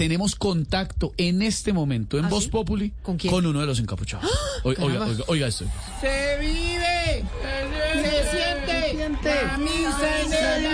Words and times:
Tenemos 0.00 0.32
contacto 0.34 1.12
en 1.18 1.42
este 1.42 1.74
momento 1.74 2.16
en 2.16 2.26
Voz 2.30 2.48
Populi 2.48 2.90
¿Con 3.02 3.18
quién? 3.18 3.30
con 3.30 3.44
uno 3.44 3.60
de 3.60 3.66
los 3.66 3.80
encapuchados. 3.80 4.30
Oiga, 4.64 4.82
oiga, 4.82 5.04
oiga, 5.04 5.24
oiga 5.26 5.46
esto. 5.46 5.66
Se 6.00 6.38
vive, 6.40 7.22
se 7.92 8.30
siente, 8.30 8.96
camisa 9.20 10.22
en 10.22 10.32
el 10.32 10.66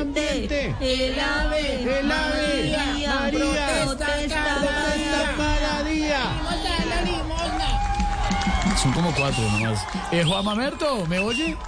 ambiente, 0.00 0.74
el 0.80 1.20
ave, 1.20 1.82
el 1.82 2.10
ave, 2.10 2.76
María, 3.06 3.30
protesta 3.30 4.56
cada 5.36 5.84
día. 5.84 6.40
Son 8.82 8.92
como 8.94 9.14
cuatro 9.14 9.42
nomás. 9.50 9.86
Eh, 10.12 10.24
Juan 10.24 10.46
Mamerto, 10.46 11.04
¿me 11.06 11.18
oye? 11.18 11.58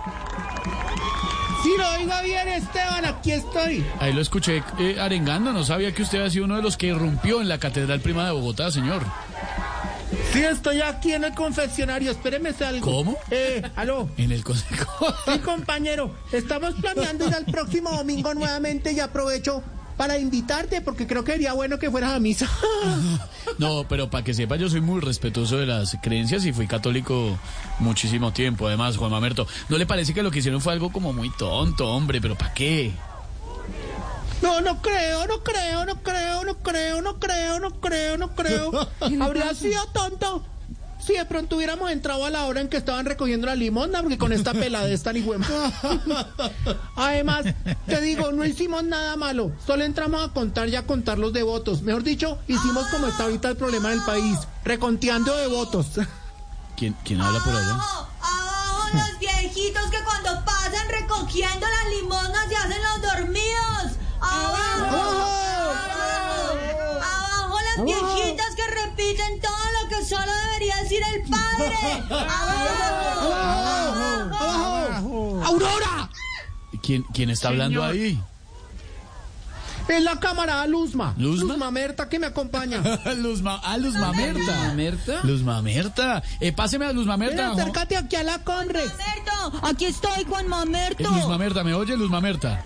Si 1.62 1.77
lo 1.79 1.89
oiga 1.91 2.23
bien, 2.23 2.48
Esteban, 2.48 3.05
aquí 3.05 3.33
estoy. 3.33 3.84
Ahí 4.01 4.12
lo 4.12 4.20
escuché 4.20 4.62
eh, 4.79 4.97
arengando. 4.98 5.53
No 5.53 5.65
sabía 5.65 5.93
que 5.93 6.03
usted 6.03 6.19
había 6.19 6.30
sido 6.30 6.45
uno 6.47 6.57
de 6.57 6.62
los 6.62 6.77
que 6.77 6.89
irrumpió 6.89 7.41
en 7.41 7.48
la 7.48 7.59
Catedral 7.59 8.01
Prima 8.01 8.27
de 8.27 8.33
Bogotá, 8.33 8.70
señor. 8.73 9.03
Sí, 10.33 10.42
estoy 10.42 10.81
aquí 10.81 11.12
en 11.12 11.25
el 11.25 11.34
confeccionario, 11.34 12.11
espéreme 12.11 12.53
salgo. 12.53 12.91
¿Cómo? 12.91 13.17
Eh, 13.31 13.62
aló. 13.77 14.09
En 14.17 14.33
el 14.33 14.42
consejo. 14.42 15.14
Sí, 15.27 15.39
compañero, 15.41 16.14
estamos 16.33 16.75
planeando 16.75 17.28
ir 17.28 17.34
al 17.34 17.45
próximo 17.45 17.91
domingo 17.91 18.34
nuevamente 18.34 18.92
y 18.92 19.00
aprovecho 19.00 19.62
para 19.97 20.19
invitarte 20.19 20.81
porque 20.81 21.07
creo 21.07 21.25
que 21.25 21.33
sería 21.33 21.53
bueno 21.53 21.79
que 21.79 21.91
fueras 21.91 22.12
a 22.12 22.19
misa. 22.21 22.48
No, 23.59 23.85
pero 23.87 24.09
para 24.09 24.25
que 24.25 24.33
sepa, 24.33 24.57
yo 24.57 24.71
soy 24.71 24.81
muy 24.81 25.01
respetuoso 25.01 25.59
de 25.59 25.67
las 25.67 25.97
creencias 26.01 26.45
y 26.47 26.53
fui 26.53 26.67
católico 26.67 27.39
muchísimo 27.81 28.33
tiempo. 28.33 28.67
Además, 28.67 28.97
Juan 28.97 29.11
Mamerto, 29.11 29.47
¿no 29.69 29.77
le 29.77 29.84
parece 29.84 30.15
que 30.15 30.23
lo 30.23 30.31
que 30.31 30.39
hicieron 30.39 30.61
fue 30.61 30.73
algo 30.73 30.91
como 30.91 31.12
muy 31.12 31.29
tonto, 31.37 31.89
hombre? 31.89 32.21
¿Pero 32.21 32.34
para 32.37 32.55
qué? 32.55 32.93
No, 34.41 34.61
no 34.61 34.81
creo, 34.81 35.27
no 35.27 35.43
creo, 35.43 35.84
no 35.84 36.03
creo, 36.03 36.45
no 36.45 36.56
creo, 36.59 37.03
no 37.03 37.19
creo, 37.19 37.61
no 37.61 37.81
creo, 37.81 38.19
no 38.19 38.34
creo. 38.34 38.89
Habría 39.21 39.55
sido 39.55 39.84
tonto 39.93 40.45
si 41.05 41.15
de 41.15 41.25
pronto 41.25 41.56
hubiéramos 41.56 41.91
entrado 41.91 42.25
a 42.25 42.31
la 42.31 42.47
hora 42.47 42.61
en 42.61 42.69
que 42.69 42.77
estaban 42.77 43.05
recogiendo 43.06 43.47
la 43.47 43.56
limosna, 43.56 44.01
porque 44.03 44.19
con 44.19 44.33
esta 44.33 44.53
peladez 44.53 45.03
tan 45.03 45.17
hijuema. 45.17 45.47
Además, 47.13 47.45
te 47.87 48.01
digo, 48.01 48.33
no 48.33 48.43
hicimos 48.43 48.83
nada 48.85 49.17
malo, 49.17 49.53
solo 49.67 49.85
entramos 49.85 50.25
a 50.27 50.33
contar 50.33 50.71
y 50.71 50.77
a 50.77 50.87
contar 50.87 51.19
los 51.19 51.35
devotos. 51.35 51.83
Mejor 51.83 52.03
dicho, 52.03 52.39
hicimos 52.49 52.87
como 52.89 53.07
está 53.07 53.25
ahorita 53.25 53.51
el 53.51 53.57
problema 53.59 53.91
del 53.91 54.03
país, 54.03 54.39
reconteando 54.65 55.37
devotos. 55.37 55.89
¿Quién, 56.75 56.97
quién 57.05 57.21
habla 57.21 57.39
por 57.45 57.55
allá? 57.55 57.75
Abajo, 57.75 58.09
abajo 58.23 58.89
los 58.97 59.19
viejitos 59.19 59.91
que 59.91 60.03
cuando 60.05 60.43
pasan 60.47 60.89
recogiendo 60.89 61.67
las 61.67 61.95
limonas 62.01 62.49
se 62.49 62.57
hacen 62.57 62.83
los 62.83 63.03
dormidos. 63.03 63.99
Abajo, 64.19 64.97
abajo, 65.75 66.57
abajo 67.03 67.59
las 67.77 67.85
viejitas 67.85 68.55
que 68.57 68.67
repiten 68.69 69.39
todo 69.39 69.65
lo 69.83 69.89
que 69.91 70.03
solo 70.03 70.33
debería 70.47 70.77
decir 70.77 71.03
el 71.13 71.29
padre. 71.29 72.05
Abajo, 72.11 73.35
abajo. 74.41 75.43
¡Aurora! 75.45 76.09
¿Quién, 76.92 77.04
quién 77.14 77.30
está 77.30 77.48
hablando 77.48 77.82
ahí? 77.82 78.20
Es 79.88 80.03
la 80.03 80.20
camarada 80.20 80.66
Luzma. 80.66 81.14
¿Luzma? 81.16 81.54
Luzma 81.54 81.70
Merta 81.70 82.08
que 82.08 82.19
me 82.19 82.26
acompaña. 82.26 82.82
Luz 83.16 83.41
Ma- 83.42 83.60
ah, 83.64 83.78
Luz 83.78 83.94
Mamerta. 83.94 84.56
¿Mamerta? 84.69 85.20
Luz 85.25 85.42
Mamerta. 85.42 86.22
Eh, 86.38 86.53
páseme 86.53 86.84
a 86.84 86.92
Luz 86.92 87.06
Ven, 87.06 87.08
Mamerta. 87.08 87.48
Juan- 87.48 87.60
acércate 87.60 87.97
aquí 87.97 88.16
a 88.16 88.22
la 88.22 88.38
Conre. 88.44 88.84
Mamerto, 88.84 89.66
aquí 89.66 89.86
estoy, 89.86 90.25
Juan 90.28 90.44
Eh, 90.44 90.48
Mamerto. 90.48 91.10
Luz 91.10 91.26
Mamerta, 91.26 91.64
¿me 91.64 91.72
oye, 91.75 91.97
Luz 91.97 92.10
Mamerta? 92.10 92.62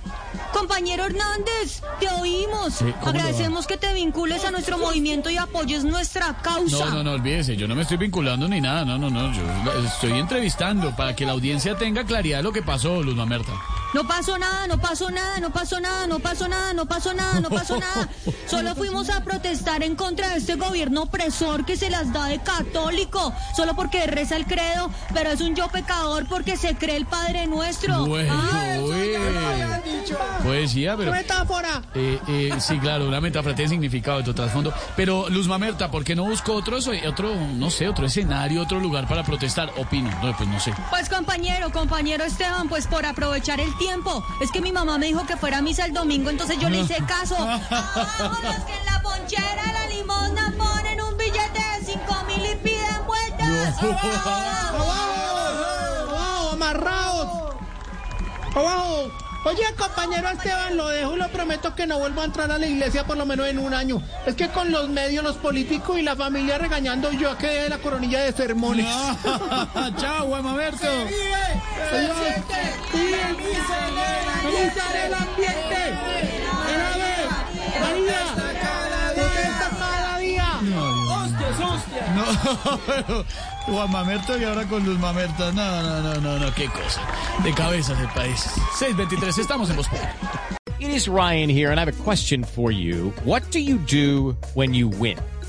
Compañero 0.52 1.04
Hernández, 1.04 1.80
te 2.00 2.08
oímos. 2.20 2.82
Agradecemos 3.04 3.66
que 3.66 3.76
te 3.76 3.92
vincules 3.94 4.44
a 4.44 4.50
nuestro 4.50 4.76
movimiento 4.76 5.30
y 5.30 5.36
apoyes 5.38 5.84
nuestra 5.84 6.34
causa. 6.42 6.84
No, 6.86 6.90
no, 6.96 7.02
no, 7.04 7.12
olvídese, 7.12 7.56
yo 7.56 7.66
no 7.68 7.74
me 7.76 7.82
estoy 7.82 7.96
vinculando 7.96 8.46
ni 8.48 8.60
nada, 8.60 8.84
no, 8.84 8.98
no, 8.98 9.08
no, 9.08 9.32
yo 9.32 9.42
estoy 9.86 10.12
entrevistando 10.18 10.94
para 10.96 11.14
que 11.16 11.24
la 11.24 11.32
audiencia 11.32 11.76
tenga 11.78 12.04
claridad 12.04 12.38
de 12.38 12.42
lo 12.42 12.52
que 12.52 12.62
pasó, 12.62 13.02
Luz 13.02 13.14
Mamerta. 13.16 13.52
No 13.96 14.06
pasó 14.06 14.36
nada, 14.36 14.66
no 14.66 14.78
pasó 14.78 15.10
nada, 15.10 15.40
no 15.40 15.48
pasó 15.48 15.80
nada, 15.80 16.06
no 16.06 16.18
pasó 16.18 16.46
nada, 16.48 16.74
no 16.74 16.84
pasó 16.84 17.14
nada, 17.14 17.40
no 17.40 17.48
pasó 17.48 17.78
nada. 17.78 18.10
Solo 18.46 18.74
fuimos 18.74 19.08
a 19.08 19.24
protestar 19.24 19.82
en 19.82 19.96
contra 19.96 20.28
de 20.28 20.36
este 20.36 20.56
gobierno 20.56 21.04
opresor 21.04 21.64
que 21.64 21.78
se 21.78 21.88
las 21.88 22.12
da 22.12 22.26
de 22.26 22.42
católico, 22.42 23.32
solo 23.56 23.74
porque 23.74 24.06
reza 24.06 24.36
el 24.36 24.44
credo, 24.44 24.90
pero 25.14 25.30
es 25.30 25.40
un 25.40 25.54
yo 25.54 25.68
pecador 25.68 26.28
porque 26.28 26.58
se 26.58 26.74
cree 26.76 26.96
el 26.96 27.06
Padre 27.06 27.46
Nuestro. 27.46 28.04
Bueno, 28.04 28.34
Ah. 28.38 29.65
Poesía, 30.46 30.96
pero... 30.96 31.10
Metáfora. 31.10 31.82
Eh, 31.94 32.18
eh, 32.28 32.54
sí, 32.58 32.78
claro, 32.78 33.08
una 33.08 33.20
metáfora 33.20 33.54
tiene 33.54 33.68
significado 33.68 34.18
de 34.18 34.24
tu 34.24 34.32
trasfondo. 34.34 34.72
Pero, 34.94 35.28
Luz 35.28 35.48
Mamerta, 35.48 35.90
¿por 35.90 36.04
qué 36.04 36.14
no 36.14 36.24
busco 36.24 36.52
otro, 36.54 36.78
otro, 37.08 37.34
no 37.34 37.70
sé, 37.70 37.88
otro 37.88 38.06
escenario, 38.06 38.62
otro 38.62 38.78
lugar 38.78 39.08
para 39.08 39.24
protestar? 39.24 39.72
Opino, 39.76 40.10
no, 40.22 40.36
pues 40.36 40.48
no 40.48 40.60
sé. 40.60 40.72
Pues 40.90 41.08
compañero, 41.08 41.70
compañero 41.72 42.24
Esteban, 42.24 42.68
pues 42.68 42.86
por 42.86 43.04
aprovechar 43.04 43.60
el 43.60 43.76
tiempo. 43.78 44.24
Es 44.40 44.52
que 44.52 44.60
mi 44.60 44.72
mamá 44.72 44.98
me 44.98 45.06
dijo 45.06 45.26
que 45.26 45.36
fuera 45.36 45.58
a 45.58 45.62
misa 45.62 45.84
el 45.84 45.92
domingo, 45.92 46.30
entonces 46.30 46.58
yo 46.58 46.68
le 46.68 46.78
hice 46.80 46.96
caso. 47.06 47.36
Abajo 47.36 48.40
los 48.42 48.64
que 48.64 48.76
en 48.76 48.84
la 48.86 49.02
ponchera 49.02 49.62
de 49.66 49.72
la 49.72 49.86
limosna 49.88 50.54
ponen 50.56 51.00
un 51.00 51.16
billete 51.16 51.58
de 51.58 51.84
cinco 51.84 52.24
mil 52.26 52.44
y 52.44 52.54
piden 52.56 53.06
vueltas. 53.06 53.82
Abajo. 53.82 54.30
¡Abajo! 54.76 56.52
¡Amarrados! 56.52 57.54
¡Abajo! 58.54 59.25
Oye, 59.46 59.62
compañero 59.78 60.28
Esteban, 60.28 60.76
lo 60.76 60.88
dejo 60.88 61.14
y 61.14 61.18
lo 61.20 61.28
prometo 61.28 61.72
que 61.72 61.86
no 61.86 62.00
vuelvo 62.00 62.20
a 62.20 62.24
entrar 62.24 62.50
a 62.50 62.58
la 62.58 62.66
iglesia 62.66 63.06
por 63.06 63.16
lo 63.16 63.24
menos 63.24 63.46
en 63.46 63.60
un 63.60 63.74
año. 63.74 64.02
Es 64.26 64.34
que 64.34 64.48
con 64.48 64.72
los 64.72 64.88
medios, 64.88 65.22
los 65.22 65.36
políticos 65.36 65.96
y 66.00 66.02
la 66.02 66.16
familia 66.16 66.58
regañando, 66.58 67.12
yo 67.12 67.38
quedé 67.38 67.62
de 67.62 67.68
la 67.68 67.78
coronilla 67.78 68.22
de 68.22 68.32
sermones. 68.32 68.86
Chao, 69.98 70.26
Juan 70.26 70.42
Mamerto. 70.42 70.88
Adiós. 71.92 72.16
Camisa 74.42 74.84
en 74.94 75.06
el 75.06 75.14
ambiente. 75.14 76.25
No, 82.16 83.24
Juan 83.66 83.90
Mamerto 83.92 84.38
y 84.38 84.44
ahora 84.44 84.64
con 84.66 84.84
Luz 84.84 84.98
Mamerta. 84.98 85.52
No, 85.52 85.82
no, 85.82 86.02
no, 86.02 86.20
no, 86.20 86.38
no, 86.38 86.54
qué 86.54 86.66
cosa. 86.66 87.02
De 87.44 87.52
cabezas 87.52 87.98
del 87.98 88.08
país. 88.08 88.40
623, 88.78 89.38
estamos 89.38 89.70
en 89.70 89.76
Populi. 89.76 90.00
It 90.78 90.90
is 90.90 91.08
Ryan 91.08 91.48
here, 91.48 91.70
and 91.70 91.78
I 91.78 91.84
have 91.84 91.88
a 91.88 92.02
question 92.04 92.44
for 92.44 92.70
you. 92.70 93.12
What 93.24 93.50
do 93.50 93.60
you 93.60 93.78
do 93.78 94.36
when 94.54 94.74
you 94.74 94.88
win? 94.88 95.18